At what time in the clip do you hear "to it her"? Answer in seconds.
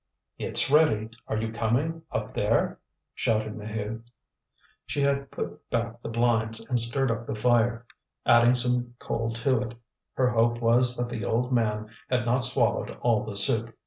9.33-10.31